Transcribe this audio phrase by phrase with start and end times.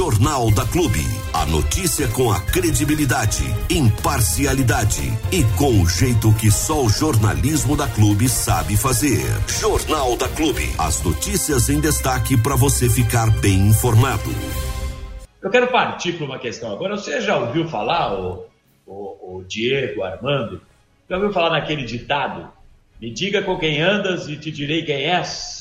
[0.00, 1.04] Jornal da Clube.
[1.30, 7.86] A notícia com a credibilidade, imparcialidade e com o jeito que só o jornalismo da
[7.86, 9.20] Clube sabe fazer.
[9.46, 10.62] Jornal da Clube.
[10.78, 14.30] As notícias em destaque para você ficar bem informado.
[15.42, 16.96] Eu quero partir para uma questão agora.
[16.96, 18.46] Você já ouviu falar, o,
[18.86, 20.62] o, o Diego, Armando,
[21.10, 22.48] já ouviu falar naquele ditado?
[22.98, 25.59] Me diga com quem andas e te direi quem és.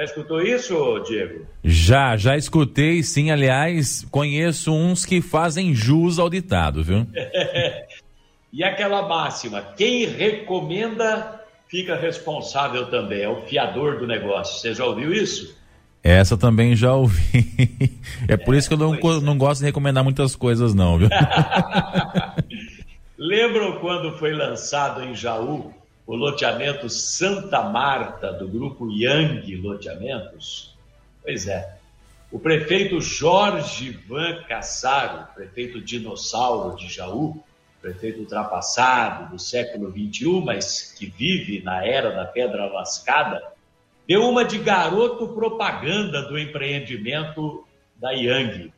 [0.00, 1.44] Já escutou isso, Diego?
[1.62, 3.30] Já, já escutei, sim.
[3.30, 7.06] Aliás, conheço uns que fazem jus ao ditado, viu?
[8.50, 14.58] e aquela máxima: quem recomenda fica responsável também, é o fiador do negócio.
[14.58, 15.54] Você já ouviu isso?
[16.02, 18.00] Essa também já ouvi.
[18.26, 21.08] É por é, isso que eu não, não gosto de recomendar muitas coisas, não, viu?
[23.18, 25.74] Lembram quando foi lançado em Jaú
[26.10, 30.76] o loteamento Santa Marta, do grupo Yang Loteamentos?
[31.22, 31.76] Pois é.
[32.32, 37.40] O prefeito Jorge Van Cassaro, prefeito dinossauro de Jaú,
[37.80, 43.40] prefeito ultrapassado do século XXI, mas que vive na era da pedra lascada,
[44.04, 47.64] deu uma de garoto propaganda do empreendimento
[47.94, 48.72] da Yang.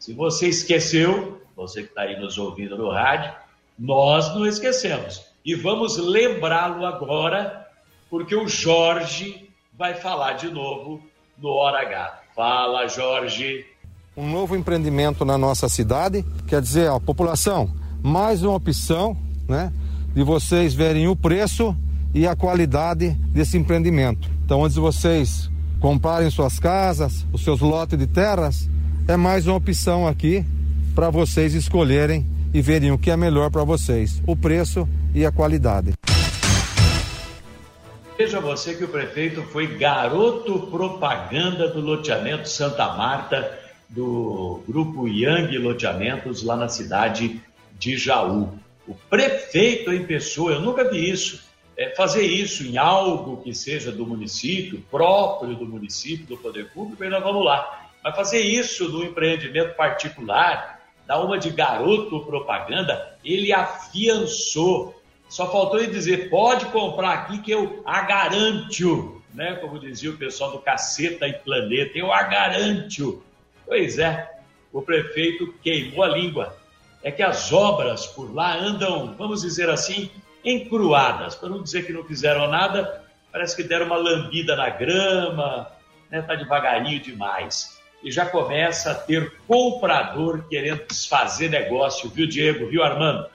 [0.00, 3.32] Se você esqueceu, você que está aí nos ouvindo no rádio,
[3.78, 7.68] nós não esquecemos e vamos lembrá-lo agora,
[8.10, 11.00] porque o Jorge vai falar de novo
[11.38, 12.20] no Hora H.
[12.34, 13.64] Fala, Jorge.
[14.16, 17.70] Um novo empreendimento na nossa cidade, quer dizer, a população,
[18.02, 19.16] mais uma opção,
[19.48, 19.72] né,
[20.12, 21.76] de vocês verem o preço
[22.12, 24.28] e a qualidade desse empreendimento.
[24.44, 28.68] Então, antes de vocês comprarem suas casas, os seus lotes de terras,
[29.06, 30.44] é mais uma opção aqui
[30.92, 35.32] para vocês escolherem e verem o que é melhor para vocês, o preço e a
[35.32, 35.94] qualidade.
[38.18, 43.58] Veja você que o prefeito foi garoto propaganda do loteamento Santa Marta,
[43.88, 47.40] do grupo Yang Loteamentos, lá na cidade
[47.78, 48.58] de Jaú.
[48.86, 51.42] O prefeito em pessoa, eu nunca vi isso,
[51.78, 57.02] é fazer isso em algo que seja do município, próprio do município, do poder público,
[57.04, 57.88] nós vamos lá.
[58.04, 60.76] Mas fazer isso no empreendimento particular,
[61.06, 65.00] da uma de garoto propaganda, ele afiançou.
[65.28, 69.56] Só faltou ele dizer: pode comprar aqui que eu a garanto, né?
[69.56, 73.22] Como dizia o pessoal do Caceta e Planeta, eu a garanto.
[73.64, 74.30] Pois é,
[74.72, 76.56] o prefeito queimou a língua.
[77.02, 80.10] É que as obras por lá andam, vamos dizer assim,
[80.44, 81.34] encruadas.
[81.34, 85.70] Para não dizer que não fizeram nada, parece que deram uma lambida na grama,
[86.10, 86.22] né?
[86.22, 92.82] Tá devagarinho demais e já começa a ter comprador querendo desfazer negócio, viu, Diego, viu,
[92.82, 93.28] Armando?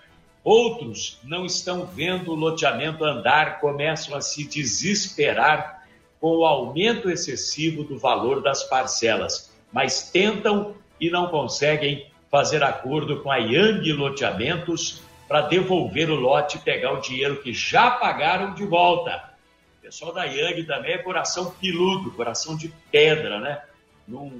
[0.43, 5.85] Outros não estão vendo o loteamento andar, começam a se desesperar
[6.19, 13.21] com o aumento excessivo do valor das parcelas, mas tentam e não conseguem fazer acordo
[13.21, 18.53] com a Yang Loteamentos para devolver o lote e pegar o dinheiro que já pagaram
[18.53, 19.31] de volta.
[19.79, 23.61] O pessoal da Yang também é coração piludo, coração de pedra, né?
[24.07, 24.31] Não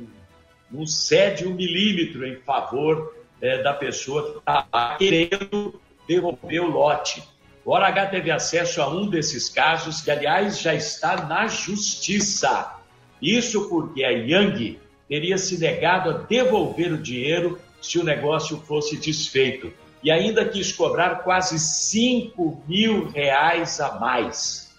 [0.69, 7.23] não cede um milímetro em favor é, da pessoa que está querendo devolver o lote.
[7.63, 12.75] O Hora H teve acesso a um desses casos, que, aliás, já está na justiça.
[13.21, 18.97] Isso porque a Yang teria se negado a devolver o dinheiro se o negócio fosse
[18.97, 19.71] desfeito.
[20.03, 24.75] E ainda quis cobrar quase 5 mil reais a mais.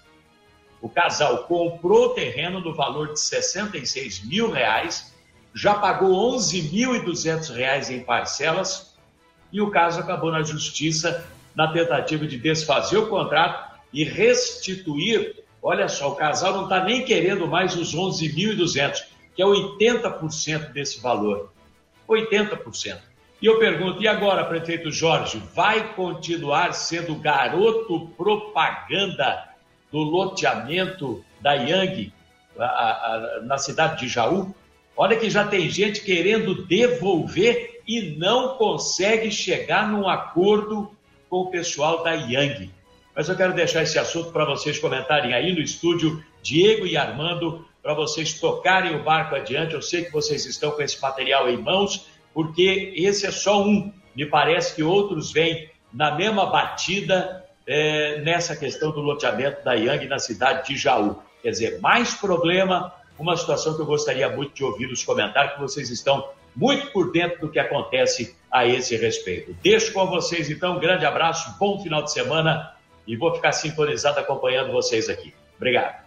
[0.81, 5.13] O casal comprou o terreno no valor de 66 mil reais
[5.55, 8.92] já pagou R$ 11.200 em parcelas
[9.53, 11.25] e o caso acabou na justiça
[11.55, 15.45] na tentativa de desfazer o contrato e restituir.
[15.63, 19.05] Olha só, o casal não está nem querendo mais os 11.200,
[19.37, 21.53] que é 80% desse valor.
[22.09, 22.99] 80%.
[23.41, 29.49] E eu pergunto, e agora, prefeito Jorge, vai continuar sendo garoto propaganda
[29.91, 32.13] do loteamento da Yang
[32.59, 34.55] a, a, na cidade de Jaú?
[34.97, 40.91] Olha que já tem gente querendo devolver e não consegue chegar num acordo
[41.29, 42.71] com o pessoal da Yang.
[43.15, 47.67] Mas eu quero deixar esse assunto para vocês comentarem aí no estúdio, Diego e Armando,
[47.83, 49.75] para vocês tocarem o barco adiante.
[49.75, 53.93] Eu sei que vocês estão com esse material em mãos, porque esse é só um.
[54.15, 60.07] Me parece que outros vêm na mesma batida é, nessa questão do loteamento da Yang
[60.07, 61.23] na cidade de Jaú.
[61.43, 65.61] Quer dizer, mais problema, uma situação que eu gostaria muito de ouvir os comentários, que
[65.61, 69.57] vocês estão muito por dentro do que acontece a esse respeito.
[69.63, 72.73] Deixo com vocês, então, um grande abraço, bom final de semana
[73.07, 75.33] e vou ficar sintonizado acompanhando vocês aqui.
[75.57, 76.03] Obrigado.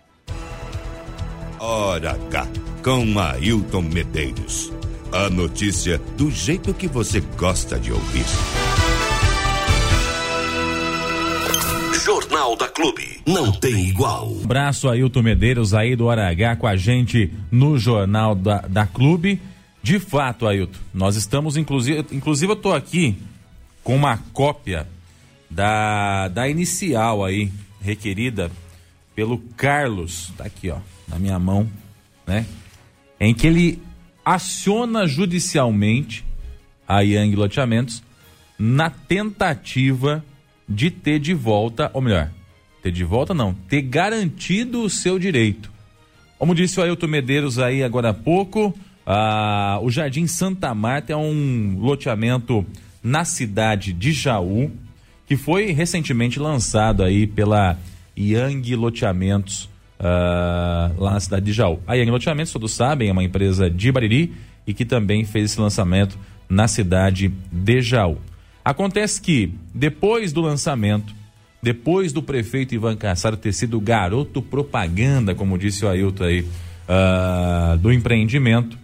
[1.60, 2.48] Hora H,
[2.84, 4.72] com Ailton Medeiros.
[5.12, 8.26] A notícia do jeito que você gosta de ouvir.
[12.06, 13.20] Jornal da Clube.
[13.26, 14.32] Não tem igual.
[14.44, 19.42] Abraço Ailton Medeiros aí do Hora H com a gente no Jornal da, da Clube.
[19.82, 23.18] De fato, Ailton, nós estamos, inclusive, inclusive eu tô aqui
[23.84, 24.88] com uma cópia
[25.50, 28.52] da, da inicial aí, requerida
[29.16, 30.78] pelo Carlos, tá aqui ó,
[31.08, 31.68] na minha mão,
[32.28, 32.46] né?
[33.20, 33.82] Em que ele
[34.24, 36.24] aciona judicialmente
[36.88, 38.04] a Yang Loteamentos
[38.60, 40.24] na tentativa
[40.68, 42.30] de ter de volta, ou melhor,
[42.82, 45.72] ter de volta não, ter garantido o seu direito.
[46.38, 48.74] Como disse o Ailton Medeiros aí agora há pouco,
[49.06, 52.66] ah, o Jardim Santa Marta é um loteamento
[53.04, 54.72] na cidade de Jaú,
[55.28, 57.78] que foi recentemente lançado aí pela
[58.18, 59.70] Yang Loteamentos
[60.00, 61.80] ah, lá na cidade de Jaú.
[61.88, 64.34] A Yang Loteamentos, todos sabem, é uma empresa de Bariri
[64.68, 66.18] e que também fez esse lançamento
[66.50, 68.18] na cidade de Jaú.
[68.66, 71.14] Acontece que, depois do lançamento,
[71.62, 77.78] depois do prefeito Ivan Cassaro ter sido garoto propaganda, como disse o Ailton aí, uh,
[77.78, 78.76] do empreendimento,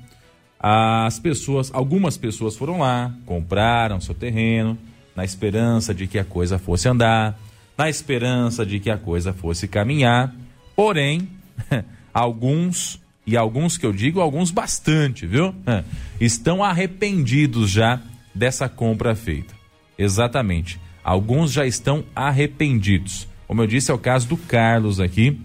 [0.60, 4.78] as pessoas, algumas pessoas foram lá, compraram seu terreno,
[5.16, 7.40] na esperança de que a coisa fosse andar,
[7.76, 10.32] na esperança de que a coisa fosse caminhar.
[10.76, 11.28] Porém,
[12.14, 15.56] alguns, e alguns que eu digo, alguns bastante, viu?
[16.22, 18.00] Estão arrependidos já
[18.36, 19.61] dessa compra feita.
[20.02, 20.80] Exatamente.
[21.04, 23.28] Alguns já estão arrependidos.
[23.48, 25.40] Como eu disse, é o caso do Carlos aqui.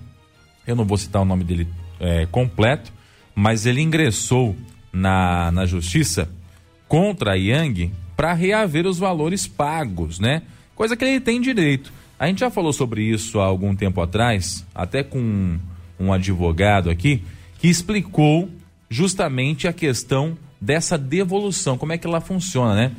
[0.66, 1.68] Eu não vou citar o nome dele
[2.00, 2.90] é, completo,
[3.34, 4.56] mas ele ingressou
[4.90, 6.30] na, na justiça
[6.88, 10.42] contra a Yang para reaver os valores pagos, né?
[10.74, 11.92] Coisa que ele tem direito.
[12.18, 15.60] A gente já falou sobre isso há algum tempo atrás, até com um,
[16.00, 17.22] um advogado aqui,
[17.58, 18.48] que explicou
[18.88, 22.92] justamente a questão dessa devolução, como é que ela funciona, né?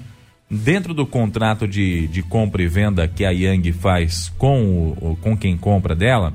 [0.49, 5.35] Dentro do contrato de, de compra e venda que a Yang faz com, o, com
[5.35, 6.33] quem compra dela,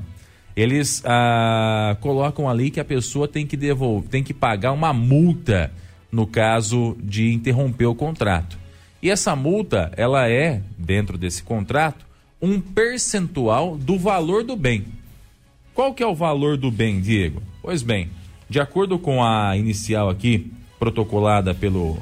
[0.55, 5.71] eles ah, colocam ali que a pessoa tem que devolver, tem que pagar uma multa
[6.11, 8.55] no caso de interromper o contrato.
[9.01, 12.05] E essa multa, ela é, dentro desse contrato,
[12.39, 14.85] um percentual do valor do bem.
[15.73, 17.41] Qual que é o valor do bem, Diego?
[17.63, 18.11] Pois bem,
[18.47, 21.97] de acordo com a inicial aqui, protocolada pelo,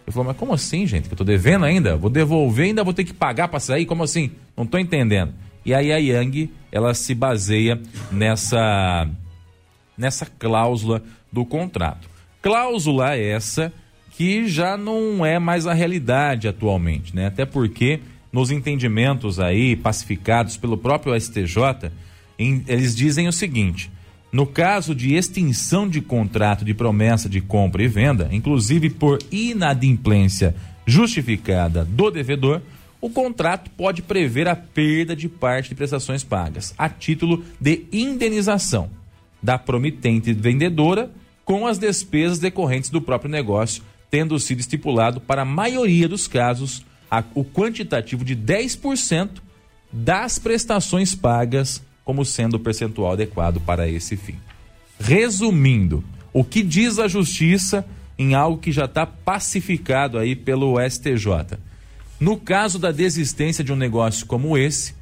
[0.06, 1.08] Eu falou, mas como assim, gente?
[1.08, 1.96] Que eu tô devendo ainda?
[1.96, 3.86] Vou devolver ainda vou ter que pagar para sair?
[3.86, 4.32] Como assim?
[4.58, 5.34] Não tô entendendo.
[5.66, 7.80] E aí a Yang, ela se baseia
[8.12, 9.08] nessa
[9.98, 12.10] nessa cláusula do contrato.
[12.42, 13.72] Cláusula essa
[14.12, 17.28] que já não é mais a realidade atualmente, né?
[17.28, 18.00] Até porque
[18.32, 21.92] nos entendimentos aí pacificados pelo próprio STJ,
[22.40, 23.92] em, eles dizem o seguinte:
[24.32, 30.56] no caso de extinção de contrato de promessa de compra e venda, inclusive por inadimplência
[30.86, 32.62] justificada do devedor,
[33.02, 38.90] o contrato pode prever a perda de parte de prestações pagas a título de indenização
[39.42, 41.12] da promitente vendedora
[41.44, 46.86] com as despesas decorrentes do próprio negócio tendo sido estipulado para a maioria dos casos
[47.10, 49.42] a, o quantitativo de 10%
[49.92, 54.36] das prestações pagas como sendo o percentual adequado para esse fim.
[55.00, 56.04] Resumindo,
[56.34, 57.86] o que diz a justiça
[58.18, 61.58] em algo que já está pacificado aí pelo STJ?
[62.22, 64.94] No caso da desistência de um negócio como esse,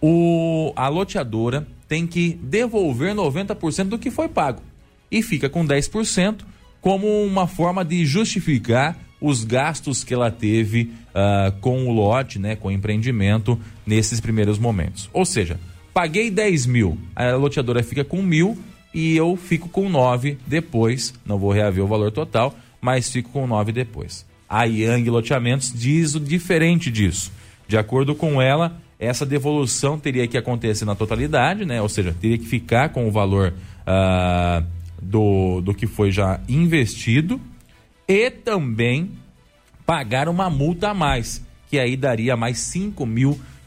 [0.00, 4.62] o, a loteadora tem que devolver 90% do que foi pago
[5.10, 6.40] e fica com 10%
[6.80, 12.56] como uma forma de justificar os gastos que ela teve uh, com o lote, né,
[12.56, 15.10] com o empreendimento nesses primeiros momentos.
[15.12, 15.60] Ou seja,
[15.92, 18.58] paguei 10 mil, a loteadora fica com mil
[18.94, 21.12] e eu fico com 9 depois.
[21.26, 24.24] Não vou reaver o valor total, mas fico com 9 depois.
[24.54, 27.32] A Yang Loteamentos diz o diferente disso.
[27.66, 31.82] De acordo com ela, essa devolução teria que acontecer na totalidade, né?
[31.82, 34.64] Ou seja, teria que ficar com o valor uh,
[35.02, 37.40] do, do que foi já investido
[38.06, 39.10] e também
[39.84, 42.92] pagar uma multa a mais, que aí daria mais R$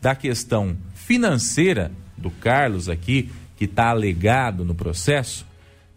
[0.01, 3.29] da questão financeira do Carlos aqui,
[3.61, 5.45] que está alegado no processo,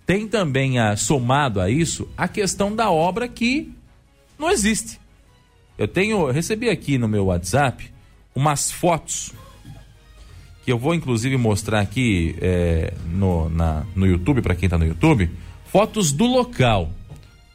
[0.05, 3.73] tem também a, somado a isso a questão da obra que
[4.39, 5.01] não existe.
[5.79, 7.91] Eu tenho, recebi aqui no meu WhatsApp
[8.35, 9.33] umas fotos
[10.63, 14.87] que eu vou inclusive mostrar aqui é, no, na, no YouTube, para quem está no
[14.87, 15.31] YouTube,
[15.65, 16.93] fotos do local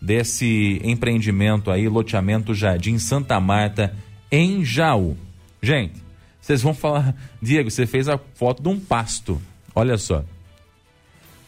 [0.02, 3.96] desse empreendimento aí, loteamento Jardim Santa Marta,
[4.32, 5.16] em Jaú.
[5.62, 6.02] Gente,
[6.42, 9.40] vocês vão falar, Diego, você fez a foto de um pasto.
[9.80, 10.26] Olha só.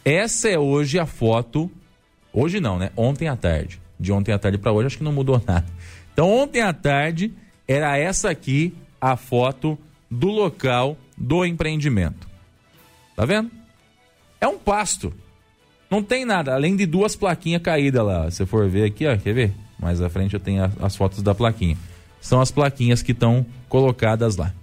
[0.06, 1.70] Essa é hoje a foto,
[2.32, 2.90] hoje não, né?
[2.96, 3.82] Ontem à tarde.
[4.00, 5.66] De ontem à tarde para hoje acho que não mudou nada.
[6.14, 7.34] Então ontem à tarde
[7.68, 9.78] era essa aqui a foto
[10.10, 12.26] do local do empreendimento.
[13.18, 13.52] Tá vendo?
[14.40, 15.14] É um pasto.
[15.90, 18.32] Não tem nada, além de duas plaquinhas caídas lá.
[18.32, 19.54] Se for ver aqui, ó, quer ver?
[19.78, 21.78] Mais à frente eu tenho as fotos da plaquinha.
[22.22, 24.54] São as plaquinhas que estão colocadas lá.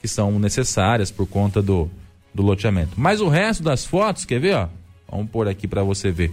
[0.00, 1.90] Que são necessárias por conta do,
[2.36, 2.92] do loteamento.
[2.96, 4.68] Mas o resto das fotos, quer ver, ó?
[5.10, 6.32] Vamos pôr aqui para você ver.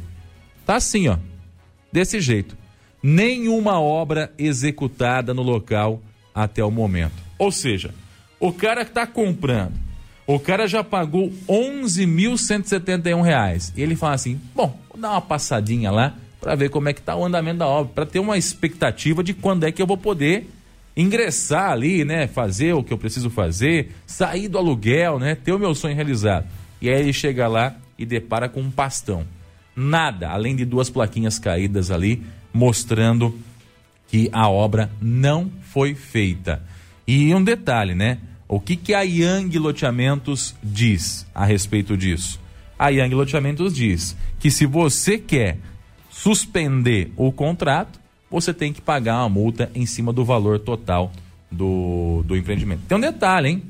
[0.66, 1.18] Tá assim, ó.
[1.92, 2.58] Desse jeito.
[3.02, 6.02] Nenhuma obra executada no local
[6.34, 7.16] até o momento.
[7.38, 7.94] Ou seja,
[8.40, 9.84] o cara que está comprando
[10.26, 13.74] o cara já pagou 11.171 reais.
[13.76, 17.02] E ele fala assim: bom, vou dar uma passadinha lá para ver como é que
[17.02, 19.98] tá o andamento da obra, para ter uma expectativa de quando é que eu vou
[19.98, 20.50] poder
[20.96, 25.60] ingressar ali, né, fazer o que eu preciso fazer, sair do aluguel, né, ter o
[25.60, 26.48] meu sonho realizado.
[26.82, 29.26] E aí ele chega lá e depara com um pastão.
[29.76, 32.22] Nada, além de duas plaquinhas caídas ali,
[32.54, 33.38] mostrando
[34.08, 36.62] que a obra não foi feita.
[37.08, 38.20] E um detalhe, né?
[38.48, 42.40] O que, que a Yang Loteamentos diz a respeito disso?
[42.78, 45.58] A Yang Loteamentos diz que se você quer
[46.12, 48.00] suspender o contrato,
[48.42, 51.12] você tem que pagar uma multa em cima do valor total
[51.52, 52.82] do, do empreendimento.
[52.88, 53.64] Tem um detalhe, hein?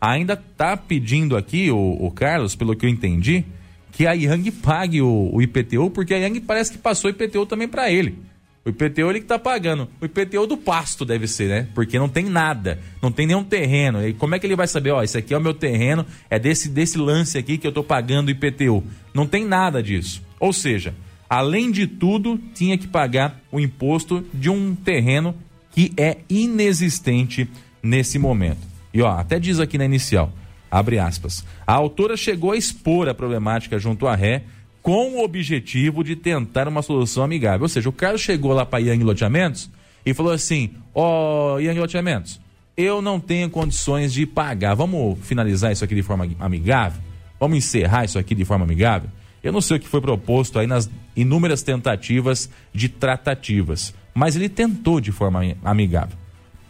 [0.00, 3.44] Ainda está pedindo aqui o, o, Carlos, pelo que eu entendi,
[3.92, 7.66] que a Yang pague o, o IPTU, porque a Yang parece que passou IPTU também
[7.66, 8.18] para ele.
[8.64, 9.88] O IPTU ele que tá pagando.
[10.00, 11.68] O IPTU do pasto deve ser, né?
[11.74, 14.06] Porque não tem nada, não tem nenhum terreno.
[14.06, 16.38] E como é que ele vai saber, ó, esse aqui é o meu terreno, é
[16.38, 18.82] desse desse lance aqui que eu tô pagando IPTU.
[19.12, 20.22] Não tem nada disso.
[20.40, 20.94] Ou seja,
[21.28, 25.34] além de tudo, tinha que pagar o imposto de um terreno
[25.72, 27.48] que é inexistente
[27.82, 28.60] nesse momento.
[28.92, 30.32] E ó, até diz aqui na inicial,
[30.70, 31.44] abre aspas.
[31.66, 34.44] A autora chegou a expor a problemática junto à ré
[34.80, 37.62] com o objetivo de tentar uma solução amigável.
[37.62, 39.70] Ou seja, o cara chegou lá para Yang Loteamentos
[40.04, 42.40] e falou assim: Ó, oh, Yang Loteamentos,
[42.76, 44.74] eu não tenho condições de pagar.
[44.74, 47.00] Vamos finalizar isso aqui de forma amigável?
[47.40, 49.08] Vamos encerrar isso aqui de forma amigável?
[49.44, 54.48] Eu não sei o que foi proposto aí nas inúmeras tentativas de tratativas, mas ele
[54.48, 56.16] tentou de forma amigável.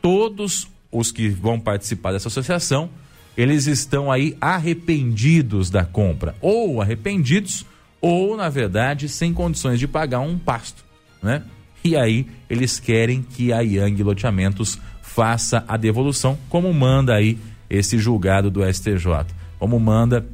[0.02, 2.90] Todos os que vão participar dessa associação,
[3.38, 7.66] eles estão aí arrependidos da compra, ou arrependidos,
[8.04, 10.84] ou na verdade sem condições de pagar um pasto,
[11.22, 11.42] né?
[11.82, 17.38] E aí eles querem que a Yang Loteamentos faça a devolução, como manda aí
[17.70, 19.26] esse julgado do STJ,
[19.58, 20.26] como manda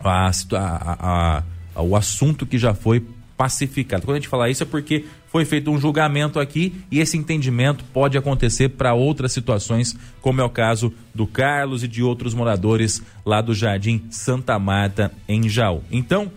[0.00, 1.42] a, a,
[1.76, 3.04] a, o assunto que já foi
[3.36, 4.06] pacificado.
[4.06, 7.84] Quando a gente fala isso é porque foi feito um julgamento aqui e esse entendimento
[7.92, 13.02] pode acontecer para outras situações, como é o caso do Carlos e de outros moradores
[13.24, 15.82] lá do Jardim Santa Marta, em Jaú.
[15.90, 16.30] Então,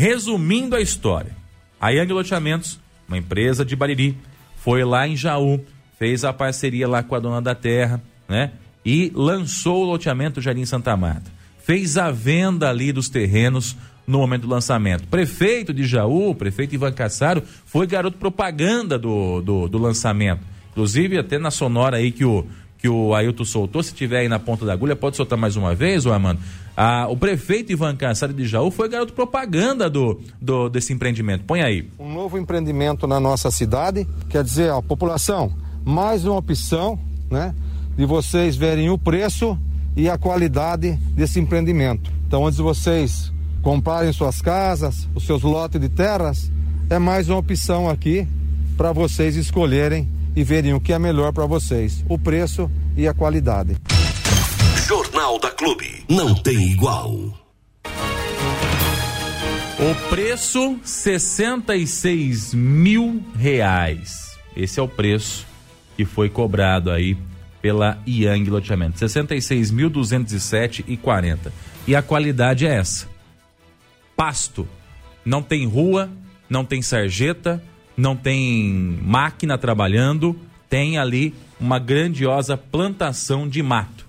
[0.00, 1.36] resumindo a história,
[1.78, 4.16] a Yang Loteamentos, uma empresa de Bariri,
[4.56, 5.62] foi lá em Jaú,
[5.98, 8.52] fez a parceria lá com a dona da terra, né?
[8.82, 11.30] E lançou o loteamento Jardim Santa Marta.
[11.62, 13.76] Fez a venda ali dos terrenos
[14.06, 15.06] no momento do lançamento.
[15.06, 20.40] Prefeito de Jaú, prefeito Ivan Cassaro, foi garoto propaganda do, do, do, lançamento.
[20.70, 22.46] Inclusive, até na sonora aí que o,
[22.78, 25.74] que o Ailton soltou, se tiver aí na ponta da agulha, pode soltar mais uma
[25.74, 26.40] vez, ô Armando.
[26.76, 31.44] Ah, o prefeito Ivan Cassaro de Jaú foi garoto propaganda do, do, desse empreendimento.
[31.44, 31.90] Põe aí.
[31.98, 35.52] Um novo empreendimento na nossa cidade, quer dizer, a população,
[35.84, 36.98] mais uma opção,
[37.30, 37.54] né?
[37.96, 39.58] De vocês verem o preço
[39.96, 42.10] e a qualidade desse empreendimento.
[42.26, 46.50] Então, antes de vocês comprarem suas casas, os seus lotes de terras,
[46.88, 48.26] é mais uma opção aqui
[48.76, 53.12] para vocês escolherem e verem o que é melhor para vocês, o preço e a
[53.12, 53.76] qualidade.
[54.90, 57.12] Jornal da Clube, não tem igual.
[59.78, 64.36] O preço 66 mil reais.
[64.56, 65.46] Esse é o preço
[65.96, 67.16] que foi cobrado aí
[67.62, 71.52] pela Yang Loteamento, 66.207 e 40.
[71.86, 73.06] E a qualidade é essa
[74.16, 74.66] pasto.
[75.24, 76.10] Não tem rua,
[76.48, 77.62] não tem sarjeta,
[77.96, 80.36] não tem máquina trabalhando,
[80.68, 83.99] tem ali uma grandiosa plantação de mato,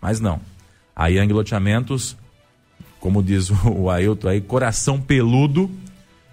[0.00, 0.40] Mas não.
[0.94, 2.16] A Yang Loteamentos
[3.00, 5.70] como diz o Ailton aí, coração peludo,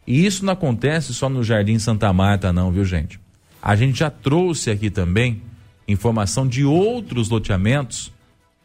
[0.05, 3.19] E isso não acontece só no Jardim Santa Marta, não, viu, gente?
[3.61, 5.41] A gente já trouxe aqui também
[5.87, 8.11] informação de outros loteamentos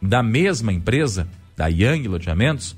[0.00, 1.26] da mesma empresa,
[1.56, 2.76] da Yang Loteamentos,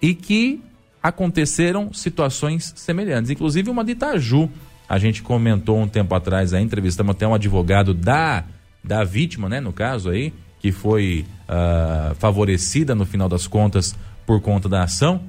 [0.00, 0.60] e que
[1.02, 4.48] aconteceram situações semelhantes, inclusive uma de Itaju.
[4.88, 8.44] A gente comentou um tempo atrás, a entrevistamos até um advogado da,
[8.84, 14.40] da vítima, né, no caso aí, que foi uh, favorecida no final das contas por
[14.40, 15.22] conta da ação,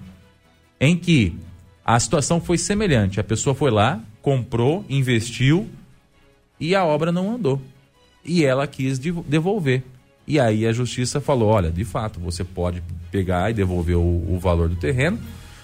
[0.79, 1.35] em que
[1.83, 3.19] a situação foi semelhante.
[3.19, 5.67] A pessoa foi lá, comprou, investiu
[6.59, 7.61] e a obra não andou.
[8.23, 9.83] E ela quis devolver.
[10.25, 12.81] E aí a justiça falou: olha, de fato, você pode
[13.11, 15.19] pegar e devolver o, o valor do terreno.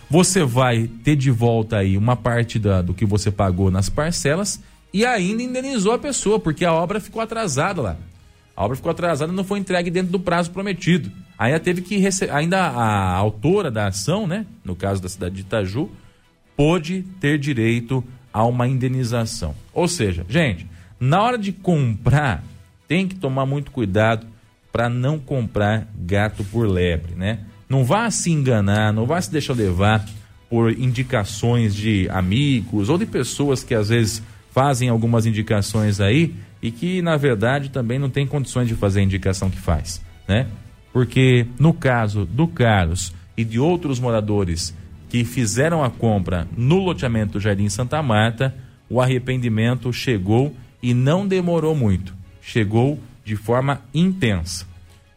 [0.10, 4.60] Você vai ter de volta aí uma parte da, do que você pagou nas parcelas
[4.92, 7.98] e ainda indenizou a pessoa, porque a obra ficou atrasada lá.
[8.56, 11.12] A obra ficou atrasada e não foi entregue dentro do prazo prometido.
[11.38, 15.42] Ainda teve que receber, ainda a autora da ação, né, no caso da cidade de
[15.42, 15.90] Itaju,
[16.58, 19.56] pôde ter direito a uma indenização.
[19.74, 20.68] Ou seja, gente,
[21.00, 22.44] na hora de comprar,
[22.88, 24.28] tem que tomar muito cuidado
[24.72, 27.40] para não comprar gato por lebre, né?
[27.70, 30.04] Não vá se enganar, não vá se deixar levar
[30.50, 36.72] por indicações de amigos ou de pessoas que às vezes fazem algumas indicações aí e
[36.72, 40.48] que na verdade também não tem condições de fazer a indicação que faz, né?
[40.92, 44.76] Porque no caso do Carlos e de outros moradores
[45.08, 48.56] que fizeram a compra no loteamento Jardim Santa Marta,
[48.90, 52.16] o arrependimento chegou e não demorou muito.
[52.42, 54.66] Chegou de forma intensa.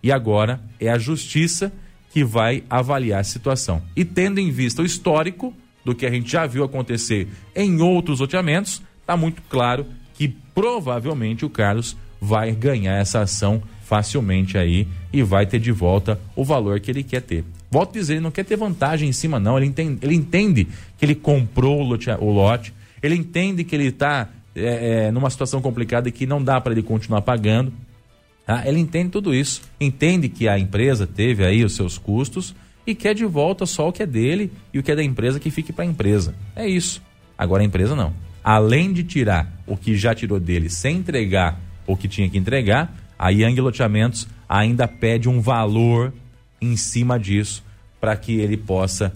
[0.03, 1.73] E agora é a justiça
[2.13, 3.83] que vai avaliar a situação.
[3.97, 8.21] E tendo em vista o histórico do que a gente já viu acontecer em outros
[8.21, 15.23] loteamentos, está muito claro que provavelmente o Carlos vai ganhar essa ação facilmente aí e
[15.23, 17.45] vai ter de volta o valor que ele quer ter.
[17.71, 19.57] Volto a dizer, ele não quer ter vantagem em cima, não.
[19.57, 22.73] Ele entende, ele entende que ele comprou o lote, o lote
[23.03, 26.73] ele entende que ele está é, é, numa situação complicada e que não dá para
[26.73, 27.73] ele continuar pagando.
[28.53, 28.69] Tá?
[28.69, 29.63] Ele entende tudo isso.
[29.81, 32.55] Entende que a empresa teve aí os seus custos
[32.87, 35.41] e quer de volta só o que é dele e o que é da empresa
[35.41, 36.35] que fique para a empresa.
[36.55, 37.01] É isso.
[37.39, 38.13] Agora a empresa não.
[38.45, 42.95] Além de tirar o que já tirou dele sem entregar o que tinha que entregar,
[43.19, 46.13] a Yang Loteamentos ainda pede um valor
[46.61, 47.65] em cima disso
[47.99, 49.15] para que ele possa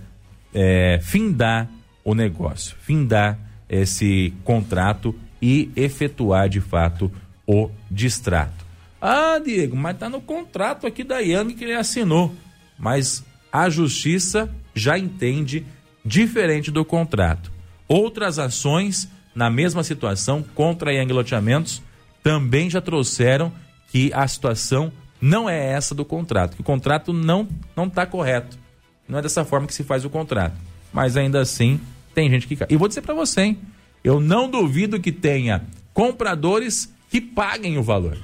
[0.54, 1.68] é, findar
[2.02, 7.12] o negócio, findar esse contrato e efetuar de fato
[7.46, 8.65] o distrato.
[9.08, 12.34] Ah, Diego, mas está no contrato aqui da Yang que ele assinou.
[12.76, 15.64] Mas a justiça já entende
[16.04, 17.52] diferente do contrato.
[17.86, 21.80] Outras ações na mesma situação contra Yang Loteamentos
[22.20, 23.52] também já trouxeram
[23.92, 28.58] que a situação não é essa do contrato, que o contrato não não está correto.
[29.08, 30.56] Não é dessa forma que se faz o contrato.
[30.92, 31.80] Mas ainda assim,
[32.12, 32.58] tem gente que.
[32.68, 33.58] E vou dizer para você, hein?
[34.02, 35.62] Eu não duvido que tenha
[35.94, 38.18] compradores que paguem o valor.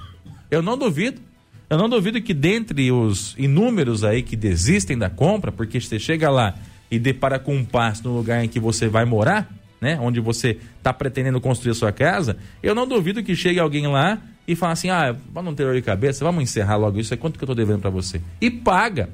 [0.52, 1.18] Eu não duvido.
[1.70, 6.28] Eu não duvido que dentre os inúmeros aí que desistem da compra, porque você chega
[6.28, 6.54] lá
[6.90, 9.98] e depara com um passo no lugar em que você vai morar, né?
[9.98, 14.20] Onde você está pretendendo construir a sua casa, eu não duvido que chegue alguém lá
[14.46, 17.16] e fala assim: ah, vamos não ter dor de cabeça, vamos encerrar logo isso, é
[17.16, 18.20] quanto que eu estou devendo para você?
[18.38, 19.08] E paga,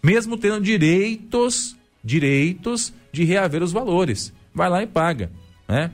[0.00, 4.32] mesmo tendo direitos, direitos de reaver os valores.
[4.54, 5.28] Vai lá e paga,
[5.66, 5.90] né?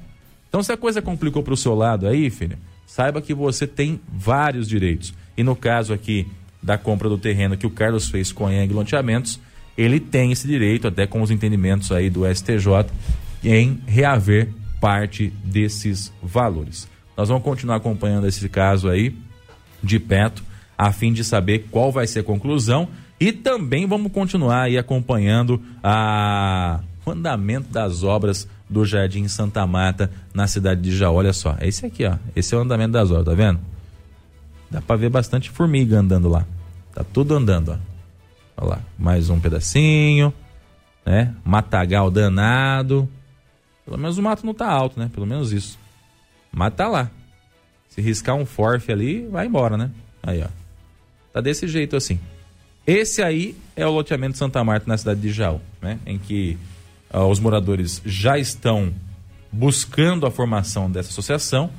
[0.47, 4.01] Então, se a coisa complicou para o seu lado aí, filha, saiba que você tem
[4.13, 5.15] vários direitos.
[5.37, 6.27] E no caso aqui
[6.63, 9.41] da compra do terreno que o Carlos fez com a Yang Loteamentos,
[9.77, 12.87] ele tem esse direito, até com os entendimentos aí do STJ,
[13.43, 14.49] em reaver
[14.81, 16.89] parte desses valores.
[17.17, 19.15] Nós vamos continuar acompanhando esse caso aí
[19.83, 20.43] de perto,
[20.77, 22.89] a fim de saber qual vai ser a conclusão
[23.21, 30.11] e também vamos continuar aí acompanhando a o andamento das obras do Jardim Santa Mata
[30.33, 31.15] na cidade de Jaú.
[31.15, 32.17] Olha só, é esse aqui, ó.
[32.35, 33.61] Esse é o andamento das obras, tá vendo?
[34.71, 36.47] Dá para ver bastante formiga andando lá.
[36.95, 37.79] Tá tudo andando, ó.
[38.57, 40.33] Olha lá, mais um pedacinho,
[41.05, 41.35] né?
[41.45, 43.09] Matagal danado.
[43.85, 45.11] Pelo menos o mato não tá alto, né?
[45.13, 45.79] Pelo menos isso.
[46.53, 47.11] Mas tá lá.
[47.89, 49.91] Se riscar um forfe ali, vai embora, né?
[50.23, 50.49] Aí, ó.
[51.33, 52.19] Tá desse jeito assim.
[52.87, 55.99] Esse aí é o loteamento Santa Marta na cidade de Jaú, né?
[56.07, 56.59] Em que
[57.15, 58.93] uh, os moradores já estão
[59.53, 61.71] buscando a formação dessa associação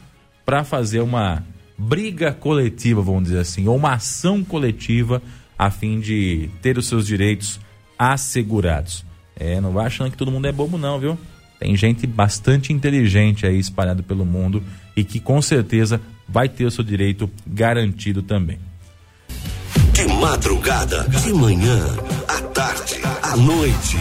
[0.46, 1.44] para fazer uma
[1.78, 5.22] briga coletiva, vamos dizer assim, ou uma ação coletiva
[5.60, 7.60] a fim de ter os seus direitos
[8.00, 9.04] assegurados.
[9.36, 11.18] É, não vai achando que todo mundo é bobo não, viu?
[11.60, 14.64] Tem gente bastante inteligente aí espalhado pelo mundo
[14.96, 18.60] e que com certeza vai ter o seu direito garantido também.
[19.94, 21.80] De madrugada, de manhã
[22.28, 23.98] à tarde, à noite.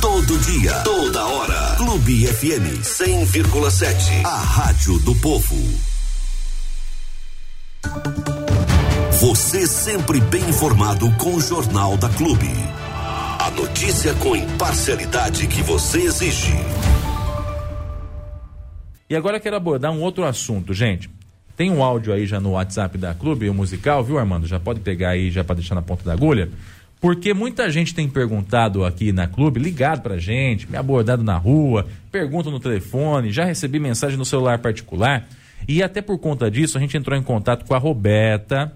[0.00, 1.76] Todo dia, toda hora.
[1.76, 4.24] Clube FM 100,7.
[4.24, 5.56] A Rádio do Povo.
[9.20, 12.50] Você sempre bem informado com o Jornal da Clube.
[13.38, 16.52] A notícia com imparcialidade que você exige.
[19.08, 21.08] E agora quero abordar um outro assunto, gente.
[21.56, 24.46] Tem um áudio aí já no WhatsApp da Clube, o musical, viu, Armando?
[24.46, 26.50] Já pode pegar aí já para deixar na ponta da agulha.
[27.00, 31.86] Porque muita gente tem perguntado aqui na Clube, ligado pra gente, me abordado na rua,
[32.10, 35.28] pergunta no telefone, já recebi mensagem no celular particular.
[35.68, 38.72] E até por conta disso, a gente entrou em contato com a Roberta,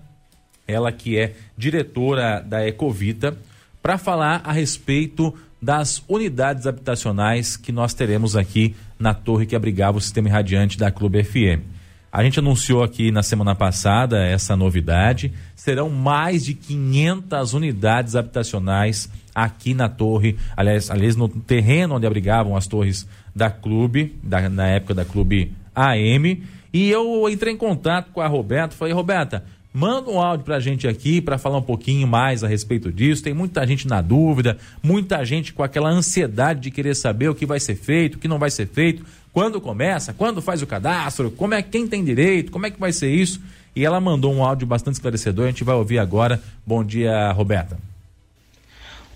[0.66, 3.37] ela que é diretora da Ecovita,
[3.83, 9.98] para falar a respeito das unidades habitacionais que nós teremos aqui na torre que abrigava
[9.98, 11.80] o sistema irradiante da Clube FM.
[12.12, 15.33] A gente anunciou aqui na semana passada essa novidade.
[15.55, 22.57] Serão mais de 500 unidades habitacionais aqui na torre, aliás, aliás no terreno onde abrigavam
[22.57, 26.42] as torres da Clube, da, na época da Clube AM.
[26.73, 30.88] E eu entrei em contato com a Roberta, falei, Roberta, Manda um áudio pra gente
[30.88, 33.23] aqui para falar um pouquinho mais a respeito disso.
[33.23, 37.46] Tem muita gente na dúvida, muita gente com aquela ansiedade de querer saber o que
[37.46, 41.31] vai ser feito, o que não vai ser feito, quando começa, quando faz o cadastro,
[41.31, 43.40] como é quem tem direito, como é que vai ser isso.
[43.75, 46.43] E ela mandou um áudio bastante esclarecedor, a gente vai ouvir agora.
[46.66, 47.79] Bom dia, Roberta.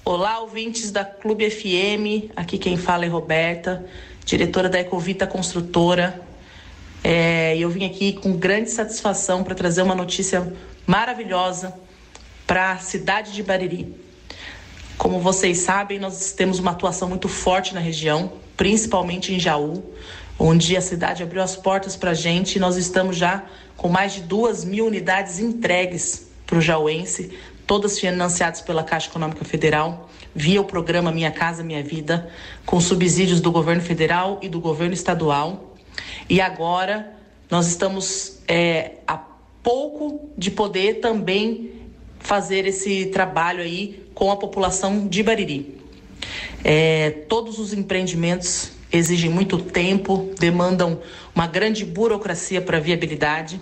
[0.05, 2.31] Olá, ouvintes da Clube FM.
[2.37, 3.85] Aqui quem fala é Roberta,
[4.25, 6.23] diretora da Ecovita Construtora,
[7.05, 10.51] é, eu vim aqui com grande satisfação para trazer uma notícia
[10.87, 11.75] maravilhosa
[12.47, 13.95] para a cidade de Bariri.
[14.97, 19.85] Como vocês sabem, nós temos uma atuação muito forte na região, principalmente em Jaú,
[20.39, 23.45] onde a cidade abriu as portas para a gente e nós estamos já
[23.77, 27.33] com mais de duas mil unidades entregues para o jauense,
[27.67, 32.31] todas financiadas pela Caixa Econômica Federal, via o programa Minha Casa Minha Vida,
[32.67, 35.75] com subsídios do governo federal e do governo estadual.
[36.29, 37.13] E agora
[37.51, 39.17] nós estamos é, a
[39.63, 41.73] pouco de poder também
[42.19, 45.84] fazer esse trabalho aí com a população de Bariri.
[46.63, 51.01] É, todos os empreendimentos exigem muito tempo, demandam
[51.35, 53.61] uma grande burocracia para viabilidade.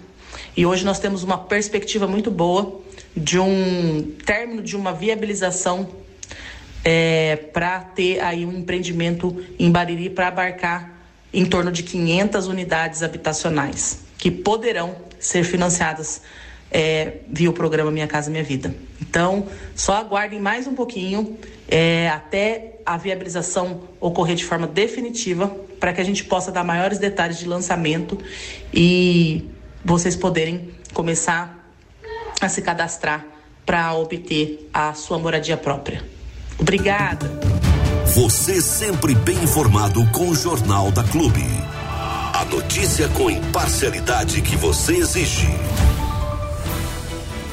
[0.56, 2.80] E hoje nós temos uma perspectiva muito boa
[3.16, 5.88] de um término de uma viabilização
[6.84, 10.92] é, para ter aí um empreendimento em Bariri para abarcar
[11.32, 16.22] em torno de 500 unidades habitacionais, que poderão ser financiadas
[16.72, 18.74] é, via o programa Minha Casa Minha Vida.
[19.00, 21.36] Então, só aguardem mais um pouquinho
[21.68, 26.98] é, até a viabilização ocorrer de forma definitiva, para que a gente possa dar maiores
[26.98, 28.18] detalhes de lançamento
[28.72, 29.48] e
[29.84, 31.58] vocês poderem começar
[32.40, 33.24] a se cadastrar
[33.66, 36.02] para obter a sua moradia própria.
[36.58, 37.30] Obrigada!
[38.14, 41.44] Você sempre bem informado com o Jornal da Clube.
[42.34, 45.48] A notícia com imparcialidade que você exige.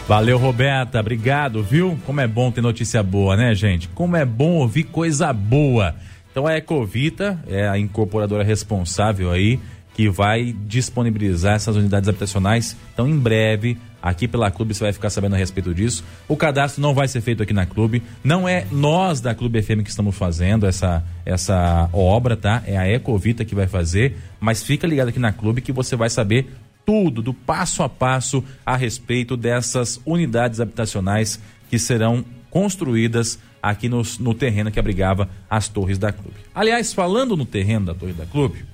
[0.10, 1.00] Valeu, Roberta.
[1.00, 1.96] Obrigado, viu?
[2.04, 3.88] Como é bom ter notícia boa, né, gente?
[3.90, 5.94] Como é bom ouvir coisa boa.
[6.32, 9.60] Então a Ecovita é a incorporadora responsável aí
[9.94, 12.76] que vai disponibilizar essas unidades habitacionais.
[12.92, 16.06] Então, em breve, Aqui pela Clube você vai ficar sabendo a respeito disso.
[16.26, 18.02] O cadastro não vai ser feito aqui na Clube.
[18.24, 22.64] Não é nós da Clube FM que estamos fazendo essa, essa obra, tá?
[22.66, 24.16] É a Ecovita que vai fazer.
[24.40, 26.48] Mas fica ligado aqui na Clube que você vai saber
[26.90, 34.02] tudo, do passo a passo, a respeito dessas unidades habitacionais que serão construídas aqui no,
[34.20, 36.38] no terreno que abrigava as torres da Clube.
[36.52, 38.66] Aliás, falando no terreno da Torre da Clube,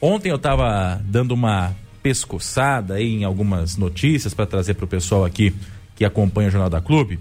[0.00, 5.54] ontem eu estava dando uma pescoçada em algumas notícias para trazer para o pessoal aqui
[5.94, 7.20] que acompanha o Jornal da Clube.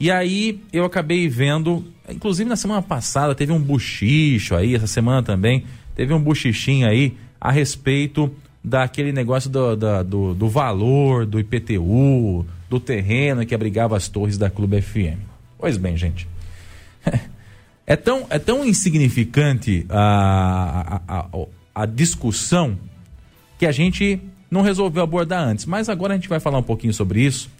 [0.00, 5.22] E aí eu acabei vendo, inclusive na semana passada teve um buchicho aí, essa semana
[5.22, 11.40] também, teve um buchichinho aí a respeito daquele negócio do, do, do, do valor do
[11.40, 15.18] IPTU, do terreno que abrigava as torres da Clube FM.
[15.58, 16.28] Pois bem, gente.
[17.86, 21.26] É tão, é tão insignificante a, a, a,
[21.74, 22.78] a discussão
[23.58, 25.66] que a gente não resolveu abordar antes.
[25.66, 27.50] Mas agora a gente vai falar um pouquinho sobre isso,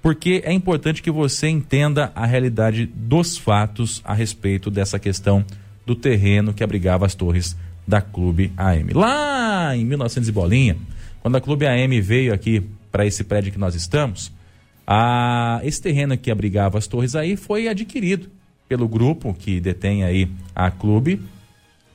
[0.00, 5.44] porque é importante que você entenda a realidade dos fatos a respeito dessa questão
[5.84, 8.92] do terreno que abrigava as torres da Clube AM.
[8.92, 10.76] Lá em 1900 e bolinha,
[11.20, 14.32] quando a Clube AM veio aqui para esse prédio que nós estamos,
[14.86, 18.28] a, esse terreno que abrigava as torres aí foi adquirido
[18.68, 21.20] pelo grupo que detém aí a Clube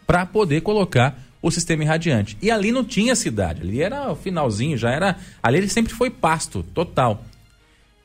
[0.05, 2.37] para poder colocar o sistema irradiante.
[2.41, 5.17] E ali não tinha cidade, ali era o finalzinho, já era.
[5.41, 7.23] Ali ele sempre foi pasto, total.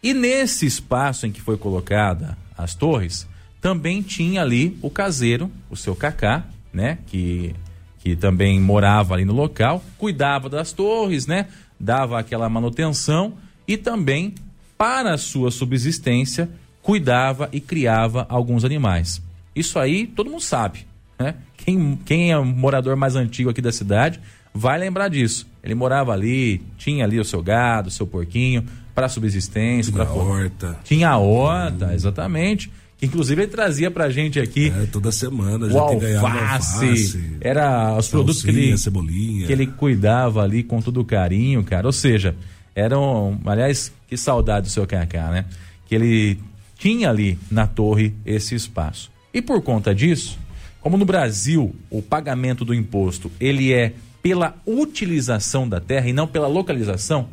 [0.02, 3.26] E nesse espaço em que foi colocada as torres,
[3.60, 6.98] também tinha ali o caseiro, o seu Cacá, né?
[7.06, 7.54] Que,
[8.02, 11.46] que também morava ali no local, cuidava das torres, né?
[11.78, 13.34] Dava aquela manutenção
[13.66, 14.34] e também,
[14.76, 16.50] para a sua subsistência,
[16.82, 19.22] cuidava e criava alguns animais.
[19.54, 20.84] Isso aí todo mundo sabe,
[21.18, 21.36] né?
[21.56, 24.20] Quem, quem é um morador mais antigo aqui da cidade
[24.52, 25.46] vai lembrar disso.
[25.62, 29.92] Ele morava ali, tinha ali o seu gado, o seu porquinho, para subsistência.
[29.92, 30.12] Tinha pra...
[30.12, 30.78] horta.
[30.82, 31.92] Tinha a horta, hum.
[31.92, 32.70] exatamente.
[33.02, 34.72] Inclusive ele trazia pra gente aqui.
[34.74, 39.46] É, toda semana, já o alface, alface, Era os produtos que ele, cebolinha.
[39.46, 41.86] que ele cuidava ali com todo carinho, cara.
[41.86, 42.36] Ou seja,
[42.76, 43.40] eram.
[43.44, 45.46] Aliás, que saudade do seu Kaká, né?
[45.88, 46.38] Que ele
[46.78, 49.10] tinha ali na torre esse espaço.
[49.34, 50.38] E por conta disso,
[50.80, 56.28] como no Brasil o pagamento do imposto ele é pela utilização da terra e não
[56.28, 57.28] pela localização,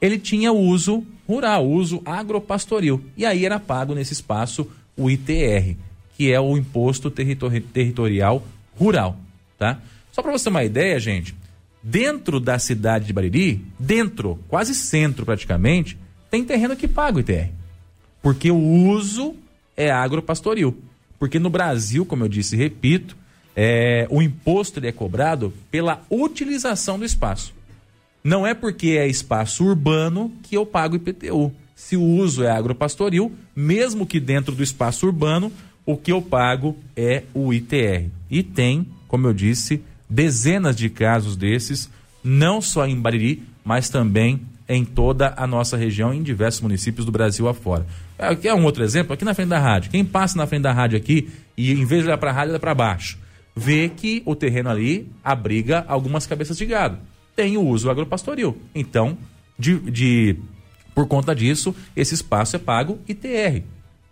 [0.00, 3.02] ele tinha uso rural, uso agropastoril.
[3.16, 5.76] E aí era pago nesse espaço o ITR,
[6.16, 8.42] que é o Imposto Territori Territorial
[8.78, 9.16] Rural,
[9.58, 9.78] tá?
[10.12, 11.34] Só para você ter uma ideia, gente,
[11.82, 15.98] dentro da cidade de Bariri, dentro, quase centro praticamente,
[16.30, 17.50] tem terreno que paga o ITR.
[18.22, 19.36] Porque o uso
[19.76, 20.76] é agropastoril.
[21.18, 23.16] Porque no Brasil, como eu disse e repito,
[23.54, 27.54] é, o imposto é cobrado pela utilização do espaço.
[28.26, 31.52] Não é porque é espaço urbano que eu pago IPTU.
[31.76, 35.52] Se o uso é agropastoril, mesmo que dentro do espaço urbano,
[35.84, 38.10] o que eu pago é o ITR.
[38.28, 41.88] E tem, como eu disse, dezenas de casos desses,
[42.24, 47.12] não só em Bariri, mas também em toda a nossa região, em diversos municípios do
[47.12, 47.86] Brasil afora.
[48.18, 49.92] Aqui é um outro exemplo, aqui na frente da rádio.
[49.92, 52.50] Quem passa na frente da rádio aqui e em vez de olhar para a rádio,
[52.50, 53.24] olha para baixo
[53.56, 56.98] vê que o terreno ali abriga algumas cabeças de gado.
[57.36, 58.56] Tem o uso agropastoril.
[58.74, 59.16] Então,
[59.58, 60.36] de, de
[60.94, 63.62] por conta disso, esse espaço é pago ITR.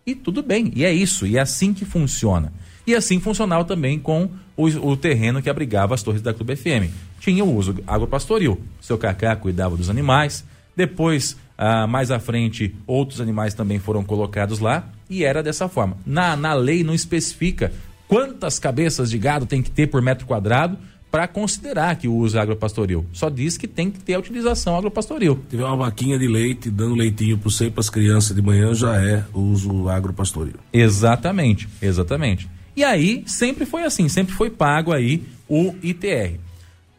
[0.07, 2.53] E tudo bem, e é isso, e é assim que funciona.
[2.87, 6.93] E assim funcionava também com o, o terreno que abrigava as torres da Clube FM.
[7.19, 8.61] Tinha o uso agropastoril.
[8.83, 10.45] Seu Cacá cuidava dos animais.
[10.77, 14.87] Depois, ah, mais à frente, outros animais também foram colocados lá.
[15.09, 15.97] E era dessa forma.
[16.05, 17.73] Na, na lei não especifica
[18.07, 20.77] quantas cabeças de gado tem que ter por metro quadrado
[21.15, 23.07] para considerar que o uso é agropastoril.
[23.13, 25.39] Só diz que tem que ter a utilização agropastoril.
[25.49, 29.25] Tiver uma vaquinha de leite dando leitinho para para as crianças de manhã, já é
[29.33, 30.57] uso agropastoril.
[30.73, 32.51] Exatamente, exatamente.
[32.75, 36.41] E aí, sempre foi assim, sempre foi pago aí o ITR.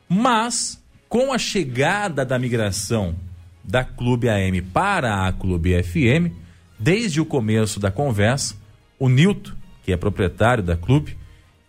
[0.08, 3.14] Mas, com a chegada da migração
[3.62, 6.32] da Clube AM para a Clube FM,
[6.80, 8.56] desde o começo da conversa,
[8.98, 9.52] o Nilton
[9.84, 11.18] que é proprietário da clube,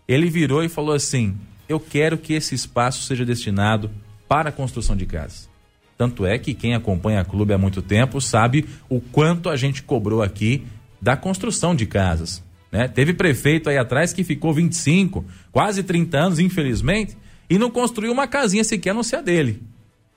[0.06, 1.36] ele virou e falou assim:
[1.68, 3.90] Eu quero que esse espaço seja destinado
[4.28, 5.48] para a construção de casas.
[5.96, 9.82] Tanto é que quem acompanha a clube há muito tempo sabe o quanto a gente
[9.82, 10.66] cobrou aqui
[11.00, 12.44] da construção de casas.
[12.70, 12.86] Né?
[12.88, 17.16] Teve prefeito aí atrás que ficou 25, quase 30 anos, infelizmente,
[17.48, 19.62] e não construiu uma casinha sequer ser a dele.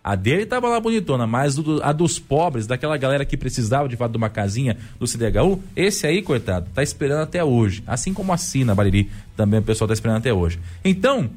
[0.04, 4.12] A dele estava lá bonitona, mas a dos pobres, daquela galera que precisava de fato
[4.12, 7.84] de uma casinha do CDHU, esse aí, coitado, tá esperando até hoje.
[7.86, 10.58] Assim como a Sina Bariri, também o pessoal tá esperando até hoje.
[10.86, 11.30] Então,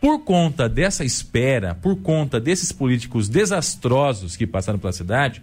[0.00, 5.42] por conta dessa espera, por conta desses políticos desastrosos que passaram pela cidade,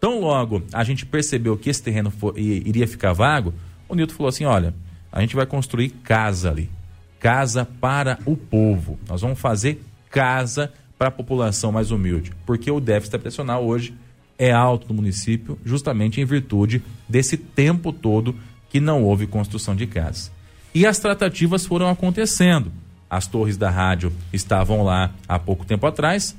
[0.00, 3.52] tão logo a gente percebeu que esse terreno for, iria ficar vago,
[3.88, 4.74] o Nilton falou assim: olha,
[5.12, 6.70] a gente vai construir casa ali.
[7.20, 8.98] Casa para o povo.
[9.08, 13.94] Nós vamos fazer casa para a população mais humilde, porque o déficit habitacional hoje
[14.38, 18.34] é alto no município, justamente em virtude desse tempo todo
[18.70, 20.30] que não houve construção de casas.
[20.74, 22.70] E as tratativas foram acontecendo.
[23.08, 26.36] As torres da rádio estavam lá há pouco tempo atrás.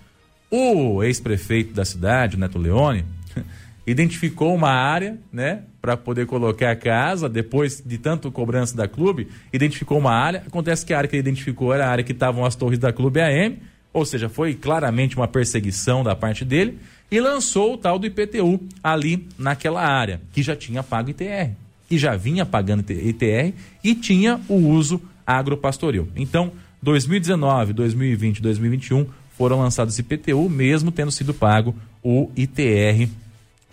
[0.52, 3.06] O ex-prefeito da cidade, Neto Leone,
[3.88, 9.30] identificou uma área, né, para poder colocar a casa, depois de tanto cobrança da clube,
[9.52, 10.44] identificou uma área.
[10.46, 12.92] Acontece que a área que ele identificou era a área que estavam as torres da
[12.92, 13.58] Clube AM
[13.98, 16.78] ou seja, foi claramente uma perseguição da parte dele,
[17.10, 21.56] e lançou o tal do IPTU ali naquela área, que já tinha pago ITR,
[21.90, 26.10] que já vinha pagando ITR e tinha o uso agropastoril.
[26.16, 33.10] Então, 2019, 2020, 2021 foram lançados IPTU, mesmo tendo sido pago o ITR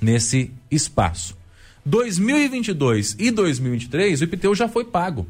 [0.00, 1.36] nesse espaço.
[1.84, 5.26] 2022 e 2023 o IPTU já foi pago,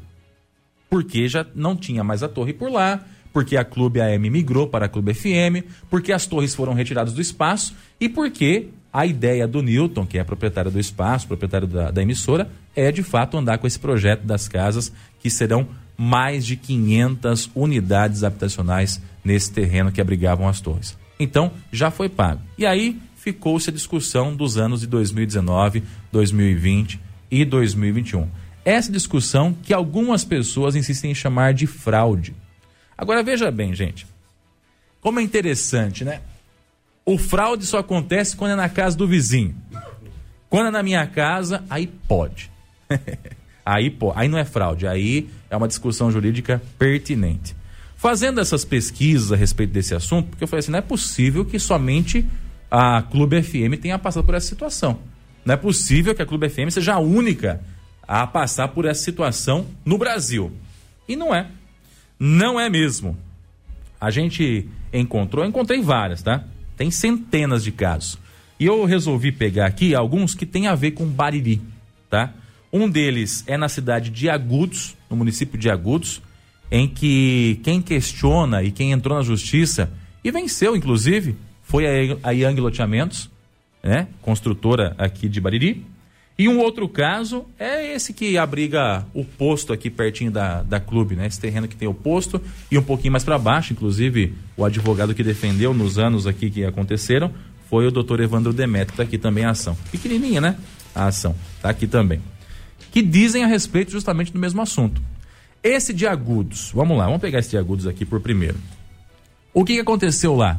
[0.88, 3.05] porque já não tinha mais a torre por lá,
[3.35, 7.20] porque a Clube AM migrou para a Clube FM, porque as torres foram retiradas do
[7.20, 12.01] espaço e porque a ideia do Newton, que é proprietário do espaço, proprietário da, da
[12.01, 15.66] emissora, é de fato andar com esse projeto das casas que serão
[15.99, 20.97] mais de 500 unidades habitacionais nesse terreno que abrigavam as torres.
[21.18, 22.41] Então, já foi pago.
[22.57, 25.82] E aí ficou-se a discussão dos anos de 2019,
[26.12, 27.01] 2020
[27.32, 28.28] e 2021.
[28.64, 32.32] Essa discussão que algumas pessoas insistem em chamar de fraude.
[32.97, 34.07] Agora veja bem, gente.
[35.01, 36.20] Como é interessante, né?
[37.05, 39.55] O fraude só acontece quando é na casa do vizinho.
[40.49, 42.51] Quando é na minha casa, aí pode.
[43.64, 44.18] aí, pode.
[44.18, 47.55] aí não é fraude, aí é uma discussão jurídica pertinente.
[47.97, 51.59] Fazendo essas pesquisas a respeito desse assunto, porque eu falei assim, não é possível que
[51.59, 52.24] somente
[52.70, 54.99] a Clube FM tenha passado por essa situação.
[55.45, 57.61] Não é possível que a Clube FM seja a única
[58.07, 60.53] a passar por essa situação no Brasil.
[61.09, 61.49] E não é.
[62.27, 63.18] Não é mesmo.
[64.01, 66.43] A gente encontrou, encontrei várias, tá?
[66.75, 68.18] Tem centenas de casos.
[68.59, 71.61] E eu resolvi pegar aqui alguns que têm a ver com Bariri,
[72.09, 72.33] tá?
[72.72, 76.22] Um deles é na cidade de Agudos, no município de Agudos,
[76.70, 79.93] em que quem questiona e quem entrou na justiça
[80.25, 81.85] e venceu, inclusive, foi
[82.22, 83.31] a, Yang Loteamentos,
[83.83, 84.09] né?
[84.22, 85.85] Construtora aqui de Bariri.
[86.37, 91.14] E um outro caso é esse que abriga o posto aqui pertinho da, da clube,
[91.14, 91.28] né?
[91.28, 95.14] Esse terreno que tem o posto e um pouquinho mais para baixo, inclusive o advogado
[95.14, 97.32] que defendeu nos anos aqui que aconteceram
[97.70, 99.76] foi o doutor Evandro Demetrio, tá aqui também a ação.
[99.93, 100.57] Pequenininha, né?
[100.93, 102.20] A ação, tá aqui também.
[102.91, 105.01] Que dizem a respeito justamente do mesmo assunto.
[105.62, 108.59] Esse de agudos, vamos lá, vamos pegar esse de agudos aqui por primeiro.
[109.53, 110.59] O que, que aconteceu lá?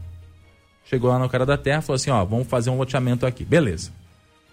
[0.84, 3.44] Chegou lá no cara da terra e falou assim: ó, vamos fazer um loteamento aqui.
[3.44, 3.90] Beleza.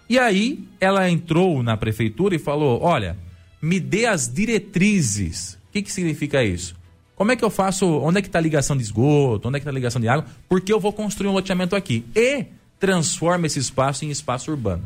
[0.08, 3.16] E aí ela entrou na prefeitura e falou: olha,
[3.62, 5.56] me dê as diretrizes.
[5.68, 6.74] O que, que significa isso?
[7.16, 7.86] Como é que eu faço?
[8.00, 9.48] Onde é que está a ligação de esgoto?
[9.48, 10.26] Onde é que está a ligação de água?
[10.48, 12.04] Porque eu vou construir um loteamento aqui.
[12.14, 12.46] E
[12.78, 14.84] transforma esse espaço em espaço urbano.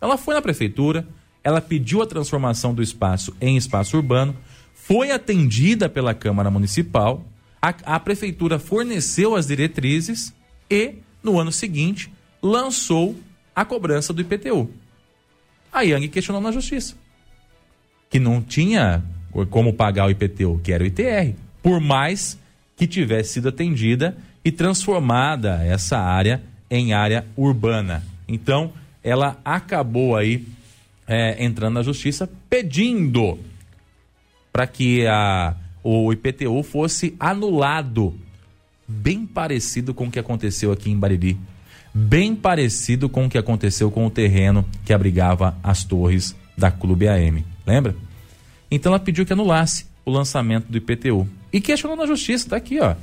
[0.00, 1.06] Ela foi na prefeitura,
[1.42, 4.36] ela pediu a transformação do espaço em espaço urbano,
[4.74, 7.24] foi atendida pela Câmara Municipal,
[7.60, 10.34] a, a prefeitura forneceu as diretrizes
[10.70, 12.12] e, no ano seguinte,
[12.42, 13.16] lançou
[13.54, 14.70] a cobrança do IPTU.
[15.72, 16.94] A Yang questionou na justiça
[18.10, 19.04] que não tinha
[19.50, 22.38] como pagar o IPTU, que era o ITR por mais
[22.76, 28.02] que tivesse sido atendida e transformada essa área em área urbana.
[28.26, 30.46] Então, ela acabou aí
[31.06, 33.38] é, entrando na justiça pedindo
[34.52, 38.14] para que a, o IPTU fosse anulado.
[38.86, 41.38] Bem parecido com o que aconteceu aqui em Bariri.
[41.92, 47.08] Bem parecido com o que aconteceu com o terreno que abrigava as torres da Clube
[47.08, 47.44] AM.
[47.66, 47.96] Lembra?
[48.70, 51.28] Então ela pediu que anulasse o lançamento do IPTU.
[51.52, 52.94] E questionou na justiça, tá aqui, ó.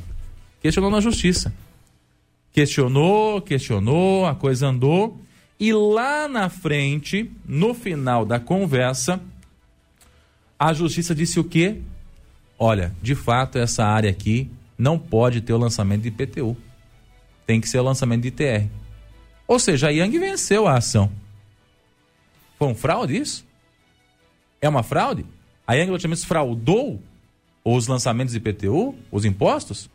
[0.61, 1.53] Questionou na justiça.
[2.51, 5.19] Questionou, questionou, a coisa andou.
[5.59, 9.19] E lá na frente, no final da conversa,
[10.57, 11.77] a justiça disse o quê?
[12.57, 16.55] Olha, de fato, essa área aqui não pode ter o lançamento de IPTU.
[17.45, 18.67] Tem que ser o lançamento de ITR.
[19.47, 21.11] Ou seja, a Yang venceu a ação.
[22.57, 23.45] Foi um fraude isso?
[24.59, 25.25] É uma fraude?
[25.65, 27.01] A Yang Loteamentos fraudou
[27.75, 29.89] os lançamentos de IPTU, os impostos?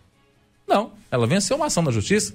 [0.66, 2.34] Não, ela venceu uma ação da justiça.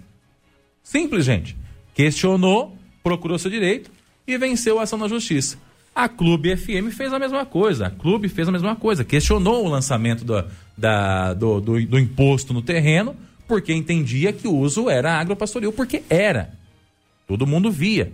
[0.83, 1.55] Simples, gente.
[1.93, 3.91] Questionou, procurou seu direito
[4.25, 5.57] e venceu a ação da justiça.
[5.93, 7.87] A Clube FM fez a mesma coisa.
[7.87, 9.03] A Clube fez a mesma coisa.
[9.03, 10.45] Questionou o lançamento do,
[10.77, 13.15] da, do, do, do imposto no terreno
[13.47, 16.51] porque entendia que o uso era agropastoril, porque era.
[17.25, 18.11] Todo mundo via.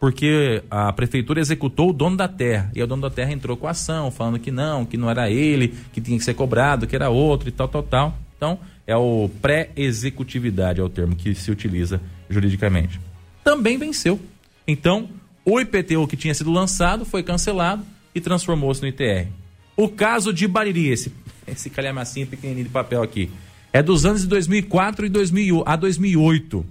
[0.00, 3.66] porque a prefeitura executou o dono da terra e o dono da terra entrou com
[3.66, 6.96] a ação, falando que não, que não era ele, que tinha que ser cobrado, que
[6.96, 8.18] era outro e tal, tal, tal.
[8.34, 12.98] Então, é o pré-executividade, é o termo que se utiliza juridicamente.
[13.44, 14.18] Também venceu.
[14.66, 15.10] Então,
[15.44, 17.84] o IPTU que tinha sido lançado foi cancelado
[18.14, 19.28] e transformou-se no ITR.
[19.76, 21.12] O caso de Bariri, esse,
[21.46, 23.30] esse calhamacinho pequenininho de papel aqui,
[23.70, 26.64] é dos anos de 2004 e 2000, a 2008,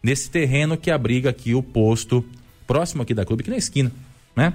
[0.00, 2.24] nesse terreno que abriga aqui o posto
[2.70, 3.90] próximo aqui da clube, aqui na esquina,
[4.36, 4.52] né?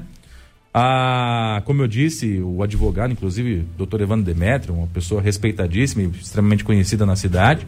[0.74, 6.64] Ah, como eu disse, o advogado, inclusive, doutor Evandro Demetrio, uma pessoa respeitadíssima e extremamente
[6.64, 7.68] conhecida na cidade,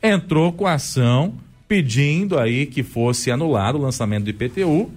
[0.00, 1.34] entrou com a ação
[1.66, 4.88] pedindo aí que fosse anulado o lançamento do IPTU.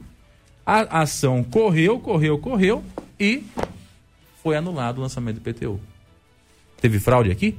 [0.63, 2.83] A ação correu, correu, correu
[3.19, 3.43] e
[4.43, 5.79] foi anulado o lançamento do IPTU.
[6.79, 7.57] Teve fraude aqui?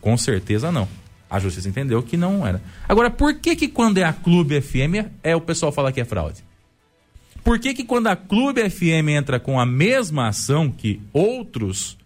[0.00, 0.88] Com certeza não.
[1.30, 2.60] A justiça entendeu que não era.
[2.88, 6.04] Agora, por que que quando é a Clube FM é o pessoal fala que é
[6.04, 6.42] fraude?
[7.44, 11.96] Por que que quando a Clube FM entra com a mesma ação que outros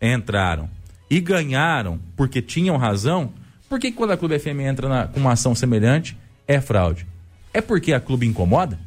[0.00, 0.68] entraram
[1.08, 3.32] e ganharam porque tinham razão,
[3.68, 6.16] por que, que quando a Clube FM entra na, com uma ação semelhante
[6.46, 7.06] é fraude?
[7.54, 8.78] É porque a Clube incomoda?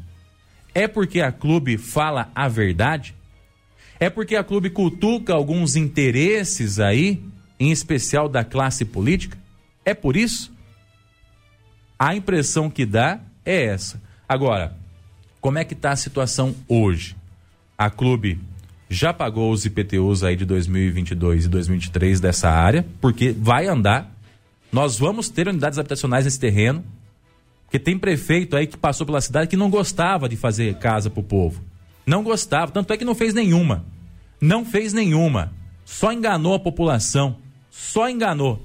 [0.73, 3.15] É porque a Clube fala a verdade?
[3.99, 7.23] É porque a Clube cutuca alguns interesses aí,
[7.59, 9.37] em especial da classe política?
[9.85, 10.51] É por isso?
[11.97, 14.01] A impressão que dá é essa.
[14.27, 14.75] Agora,
[15.39, 17.15] como é que está a situação hoje?
[17.77, 18.39] A Clube
[18.89, 24.11] já pagou os IPTUs aí de 2022 e 2023 dessa área, porque vai andar.
[24.71, 26.83] Nós vamos ter unidades habitacionais nesse terreno,
[27.65, 31.19] porque tem prefeito aí que passou pela cidade que não gostava de fazer casa para
[31.19, 31.61] o povo.
[32.05, 33.85] Não gostava, tanto é que não fez nenhuma.
[34.41, 35.53] Não fez nenhuma.
[35.85, 37.37] Só enganou a população.
[37.69, 38.61] Só enganou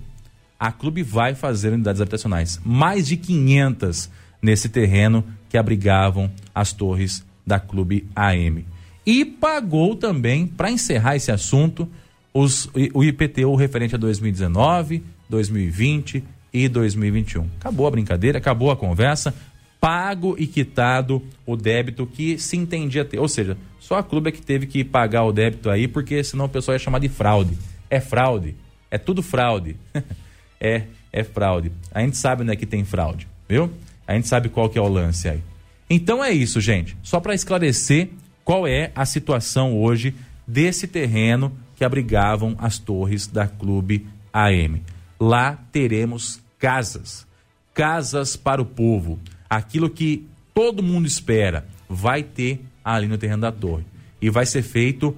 [0.61, 2.61] a clube vai fazer unidades habitacionais.
[2.63, 4.11] Mais de 500
[4.43, 8.67] nesse terreno que abrigavam as torres da Clube AM.
[9.07, 11.89] E pagou também, para encerrar esse assunto,
[12.33, 17.49] os, o IPTU referente a 2019, 2020 e 2021.
[17.59, 19.35] Acabou a brincadeira, acabou a conversa,
[19.81, 23.19] pago e quitado o débito que se entendia ter.
[23.19, 26.45] Ou seja, só a clube é que teve que pagar o débito aí, porque senão
[26.45, 27.57] o pessoal ia chamar de fraude.
[27.89, 28.55] É fraude,
[28.91, 29.77] é tudo fraude.
[30.61, 31.73] é, é fraude.
[31.93, 33.73] A gente sabe onde é que tem fraude, viu?
[34.07, 35.43] A gente sabe qual que é o lance aí.
[35.89, 36.97] Então é isso, gente.
[37.03, 38.11] Só para esclarecer
[38.45, 40.15] qual é a situação hoje
[40.47, 44.83] desse terreno que abrigavam as torres da Clube AM.
[45.19, 47.27] Lá teremos casas,
[47.73, 49.19] casas para o povo.
[49.49, 53.85] Aquilo que todo mundo espera vai ter ali no terreno da torre.
[54.21, 55.17] E vai ser feito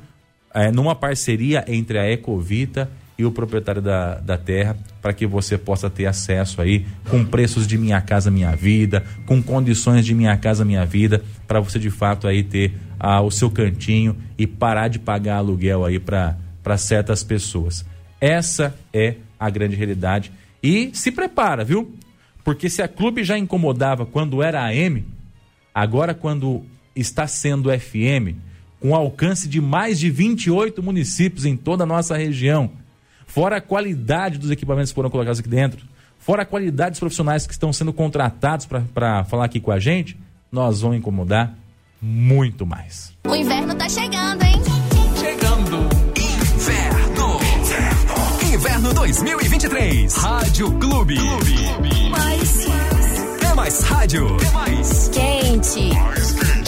[0.55, 5.59] é, numa parceria entre a Ecovita e o proprietário da, da terra para que você
[5.59, 10.37] possa ter acesso aí com preços de Minha Casa Minha Vida, com condições de Minha
[10.37, 14.89] Casa Minha Vida, para você de fato aí ter ah, o seu cantinho e parar
[14.89, 17.85] de pagar aluguel aí para certas pessoas.
[18.21, 20.33] Essa é a grande realidade.
[20.63, 21.95] E se prepara, viu?
[22.45, 25.05] Porque se a clube já incomodava quando era AM,
[25.75, 28.37] agora quando está sendo FM,
[28.79, 32.71] com alcance de mais de 28 municípios em toda a nossa região,
[33.33, 35.87] fora a qualidade dos equipamentos que foram colocados aqui dentro,
[36.19, 40.19] fora a qualidade dos profissionais que estão sendo contratados para falar aqui com a gente,
[40.51, 41.55] nós vamos incomodar
[42.01, 43.15] muito mais.
[43.27, 44.61] O inverno tá chegando, hein?
[45.19, 45.79] Chegando.
[46.15, 47.39] Inverno.
[47.65, 50.15] Inverno, inverno 2023.
[50.15, 51.17] Rádio Clube.
[51.17, 52.11] Clube.
[52.11, 52.67] Mais.
[53.51, 54.37] É mais rádio.
[54.47, 55.09] É mais.
[55.09, 55.95] Quente.
[55.95, 56.62] Mais quente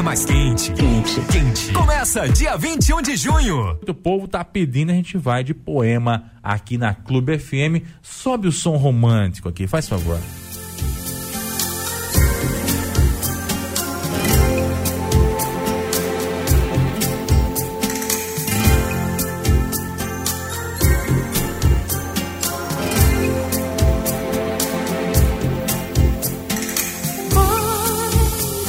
[0.00, 0.72] é mais quente.
[0.72, 1.20] Quente.
[1.30, 1.72] Quente.
[1.74, 3.78] Começa dia 21 de junho.
[3.86, 7.84] O povo tá pedindo, a gente vai de poema aqui na Clube FM.
[8.00, 10.18] Sobe o som romântico aqui, faz favor.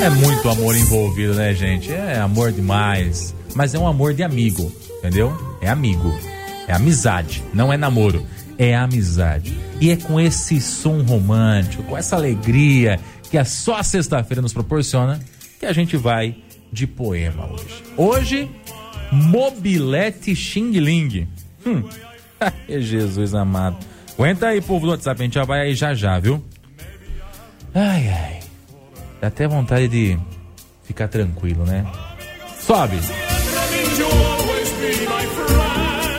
[0.02, 1.92] É muito amor envolvido, né, gente?
[1.92, 3.36] É amor demais.
[3.54, 5.32] Mas é um amor de amigo, entendeu?
[5.62, 6.12] É amigo.
[6.68, 7.44] É amizade.
[7.54, 8.26] Não é namoro.
[8.58, 9.56] É amizade.
[9.80, 13.00] E é com esse som romântico, com essa alegria
[13.30, 15.20] que a só sexta-feira nos proporciona,
[15.60, 16.36] que a gente vai
[16.74, 17.84] de poema hoje.
[17.96, 18.50] Hoje,
[19.12, 21.28] Mobilete Xing Ling.
[21.64, 21.84] Hum.
[22.68, 23.78] Jesus amado.
[24.16, 26.44] Aguenta aí, povo do WhatsApp, a gente já vai aí já já, viu?
[27.76, 28.41] Ai, ai.
[29.22, 30.20] Dá até vontade de
[30.84, 31.86] ficar tranquilo, né?
[32.60, 32.98] Sobe!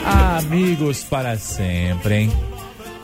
[0.05, 2.31] Amigos para sempre, hein?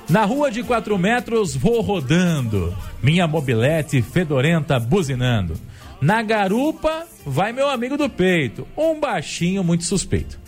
[0.10, 2.74] Na rua de quatro metros vou rodando,
[3.04, 5.56] minha mobilete fedorenta buzinando.
[6.00, 10.40] Na garupa vai meu amigo do peito, um baixinho muito suspeito.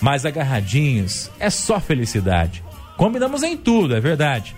[0.00, 2.64] Mas agarradinhos é só felicidade.
[2.96, 4.56] Combinamos em tudo, é verdade.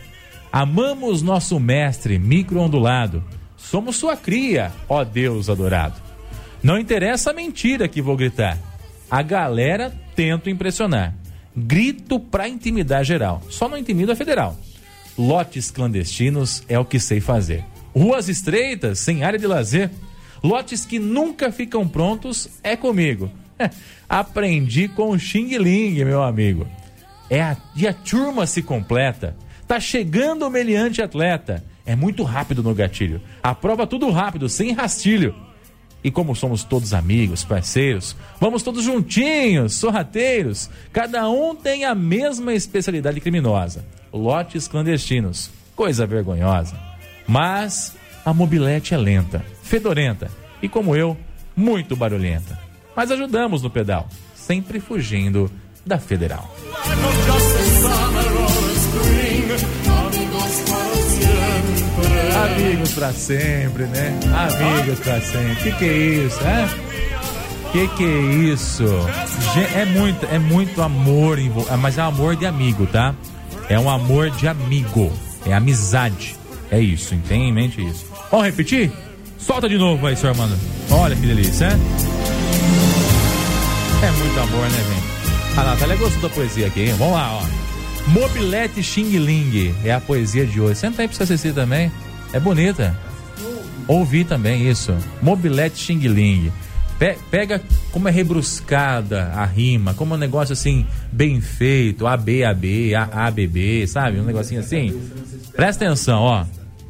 [0.52, 3.22] Amamos nosso mestre micro-ondulado
[3.70, 6.00] Somos sua cria, ó Deus adorado.
[6.62, 8.58] Não interessa a mentira que vou gritar.
[9.10, 11.14] A galera tento impressionar.
[11.54, 13.42] Grito pra intimidar geral.
[13.50, 14.56] Só não intimido a federal.
[15.18, 17.62] Lotes clandestinos é o que sei fazer.
[17.94, 19.90] Ruas estreitas, sem área de lazer.
[20.42, 23.30] Lotes que nunca ficam prontos é comigo.
[24.08, 26.66] Aprendi com o Xing Ling, meu amigo.
[27.28, 29.36] É a, e a turma se completa
[29.68, 31.62] Tá chegando o meliante atleta.
[31.88, 33.18] É muito rápido no gatilho.
[33.42, 35.34] Aprova tudo rápido, sem rastilho.
[36.04, 40.68] E como somos todos amigos, parceiros, vamos todos juntinhos, sorrateiros.
[40.92, 43.86] Cada um tem a mesma especialidade criminosa.
[44.12, 45.50] Lotes clandestinos.
[45.74, 46.78] Coisa vergonhosa.
[47.26, 50.30] Mas a mobilete é lenta, fedorenta
[50.60, 51.16] e, como eu,
[51.56, 52.60] muito barulhenta.
[52.94, 55.50] Mas ajudamos no pedal, sempre fugindo
[55.86, 56.54] da federal.
[62.44, 64.18] Amigos para sempre, né?
[64.26, 65.56] Amigos para sempre.
[65.56, 66.70] Que que é isso, né?
[67.72, 68.20] Que que é
[68.52, 68.84] isso?
[69.74, 71.38] É muito, é muito amor,
[71.78, 73.14] mas é amor de amigo, tá?
[73.68, 75.12] É um amor de amigo,
[75.44, 76.36] é amizade.
[76.70, 78.06] É isso, tem em mente isso.
[78.30, 78.90] Vamos repetir?
[79.38, 80.56] Solta de novo aí, seu Armando.
[80.90, 81.78] Olha que delícia, né?
[84.02, 85.58] É muito amor, né, gente?
[85.58, 86.94] A Natália gostou da poesia aqui, hein?
[86.98, 88.10] Vamos lá, ó.
[88.10, 90.76] Mobilete Xing Ling é a poesia de hoje.
[90.76, 91.90] Senta aí pra você assistir também.
[92.32, 92.96] É bonita.
[93.86, 94.94] Ouvi também isso.
[95.22, 96.52] Mobilete Xing Ling.
[96.98, 97.62] Pe pega
[97.92, 103.86] como é rebruscada a rima, como é um negócio assim, bem feito, AB, AB, ABB,
[103.86, 104.18] sabe?
[104.18, 105.00] Um negocinho assim.
[105.54, 106.44] Presta atenção, ó.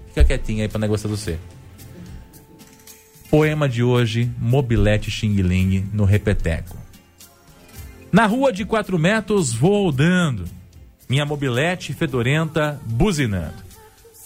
[0.08, 1.38] Fica quietinho aí pra negócio do você.
[3.30, 6.78] Poema de hoje, Mobilete Xing Ling no Repeteco.
[8.10, 10.46] Na rua de quatro metros vou rodando,
[11.08, 13.67] minha mobilete fedorenta buzinando.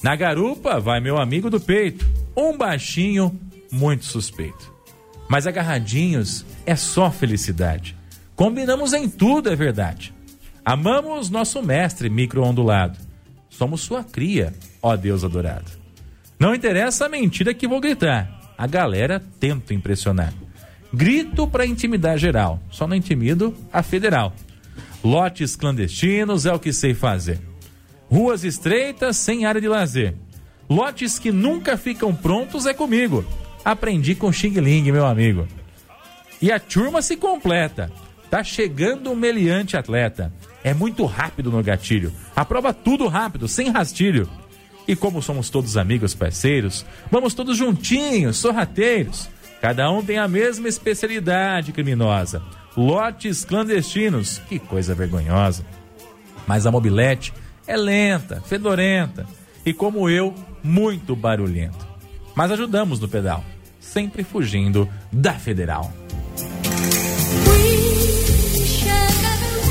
[0.02, 2.04] Na garupa vai meu amigo do peito,
[2.36, 3.38] um baixinho
[3.70, 4.72] muito suspeito.
[5.28, 7.96] Mas agarradinhos é só felicidade.
[8.34, 10.12] Combinamos em tudo, é verdade.
[10.64, 12.98] Amamos nosso mestre micro-ondulado.
[13.48, 15.70] Somos sua cria, ó Deus adorado.
[16.38, 18.52] Não interessa a mentira que vou gritar.
[18.58, 20.34] A galera tenta impressionar.
[20.92, 24.34] Grito para intimidar geral, só não intimido a federal.
[25.02, 27.51] Lotes clandestinos é o que sei fazer.
[28.12, 30.14] Ruas estreitas sem área de lazer.
[30.68, 33.24] Lotes que nunca ficam prontos é comigo.
[33.64, 35.48] Aprendi com Xing Ling, meu amigo.
[36.38, 37.90] E a turma se completa.
[38.28, 40.30] Tá chegando um meliante atleta.
[40.62, 42.12] É muito rápido no gatilho.
[42.36, 44.28] Aprova tudo rápido, sem rastilho.
[44.86, 49.26] E como somos todos amigos, parceiros, vamos todos juntinhos, sorrateiros.
[49.58, 52.42] Cada um tem a mesma especialidade criminosa.
[52.76, 55.64] Lotes clandestinos, que coisa vergonhosa.
[56.46, 57.32] Mas a mobilete
[57.72, 59.26] é lenta, fedorenta
[59.64, 61.86] e, como eu, muito barulhento.
[62.34, 63.42] Mas ajudamos no pedal,
[63.80, 65.90] sempre fugindo da federal.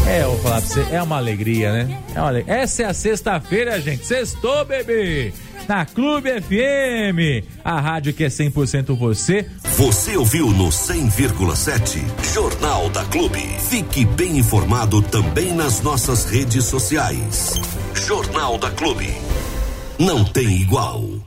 [0.08, 2.02] É, eu vou falar pra você, é uma alegria, né?
[2.16, 2.56] É uma alegria.
[2.56, 4.06] Essa é a sexta-feira, gente.
[4.06, 5.32] Sextou, bebê!
[5.72, 9.50] Na Clube FM, a rádio que é 100% você.
[9.78, 12.04] Você ouviu no 100,7
[12.34, 13.40] Jornal da Clube.
[13.70, 17.54] Fique bem informado também nas nossas redes sociais.
[17.96, 19.08] Jornal da Clube.
[19.98, 21.21] Não tem igual.